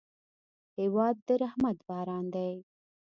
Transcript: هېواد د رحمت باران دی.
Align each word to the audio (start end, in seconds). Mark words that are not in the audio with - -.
هېواد 0.77 1.15
د 1.27 1.29
رحمت 1.43 1.77
باران 1.87 2.25
دی. 2.35 2.53